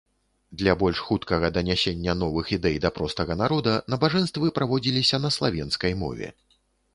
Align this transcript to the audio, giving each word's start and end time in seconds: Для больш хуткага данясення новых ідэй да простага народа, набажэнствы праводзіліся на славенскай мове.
Для 0.59 0.71
больш 0.83 1.01
хуткага 1.09 1.51
данясення 1.57 2.15
новых 2.21 2.45
ідэй 2.57 2.79
да 2.85 2.91
простага 2.97 3.37
народа, 3.43 3.77
набажэнствы 3.95 4.51
праводзіліся 4.57 5.21
на 5.27 5.33
славенскай 5.37 5.93
мове. 6.03 6.33